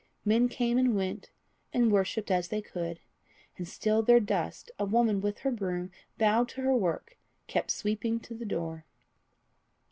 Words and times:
Men 0.25 0.49
came 0.49 0.79
and 0.79 0.95
went, 0.95 1.29
and 1.71 1.91
worshipped 1.91 2.31
as 2.31 2.47
they 2.47 2.59
could, 2.59 2.99
And 3.59 3.67
still 3.67 4.01
their 4.01 4.19
dust 4.19 4.71
a 4.79 4.85
woman 4.85 5.21
with 5.21 5.41
her 5.41 5.51
broom, 5.51 5.91
Bowed 6.17 6.49
to 6.49 6.61
her 6.61 6.75
work, 6.75 7.17
kept 7.45 7.69
sweeping 7.69 8.19
to 8.21 8.33
the 8.33 8.43
door. 8.45 8.83